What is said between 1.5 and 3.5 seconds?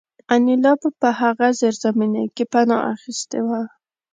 زیرزمینۍ کې پناه اخیستې